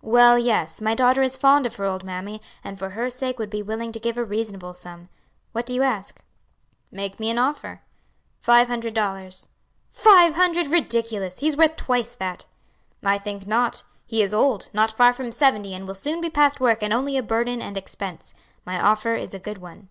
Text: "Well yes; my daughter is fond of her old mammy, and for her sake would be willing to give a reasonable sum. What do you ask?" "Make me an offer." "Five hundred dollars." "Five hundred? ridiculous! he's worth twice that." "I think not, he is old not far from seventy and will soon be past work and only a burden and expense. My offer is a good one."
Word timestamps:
"Well 0.00 0.38
yes; 0.38 0.80
my 0.80 0.94
daughter 0.94 1.20
is 1.20 1.36
fond 1.36 1.66
of 1.66 1.76
her 1.76 1.84
old 1.84 2.02
mammy, 2.02 2.40
and 2.64 2.78
for 2.78 2.88
her 2.96 3.10
sake 3.10 3.38
would 3.38 3.50
be 3.50 3.62
willing 3.62 3.92
to 3.92 4.00
give 4.00 4.16
a 4.16 4.24
reasonable 4.24 4.72
sum. 4.72 5.10
What 5.52 5.66
do 5.66 5.74
you 5.74 5.82
ask?" 5.82 6.22
"Make 6.90 7.20
me 7.20 7.28
an 7.28 7.36
offer." 7.38 7.82
"Five 8.38 8.68
hundred 8.68 8.94
dollars." 8.94 9.48
"Five 9.90 10.34
hundred? 10.34 10.68
ridiculous! 10.68 11.40
he's 11.40 11.58
worth 11.58 11.76
twice 11.76 12.14
that." 12.14 12.46
"I 13.04 13.18
think 13.18 13.46
not, 13.46 13.84
he 14.06 14.22
is 14.22 14.32
old 14.32 14.70
not 14.72 14.92
far 14.96 15.12
from 15.12 15.30
seventy 15.30 15.74
and 15.74 15.86
will 15.86 15.94
soon 15.94 16.22
be 16.22 16.30
past 16.30 16.58
work 16.58 16.82
and 16.82 16.90
only 16.94 17.18
a 17.18 17.22
burden 17.22 17.60
and 17.60 17.76
expense. 17.76 18.32
My 18.64 18.80
offer 18.80 19.14
is 19.14 19.34
a 19.34 19.38
good 19.38 19.58
one." 19.58 19.90